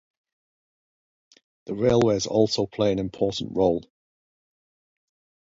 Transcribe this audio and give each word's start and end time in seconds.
The 1.65 1.75
railways 1.75 2.25
also 2.25 2.65
play 2.65 2.91
an 2.91 2.97
important 2.97 3.55
role. 3.55 3.83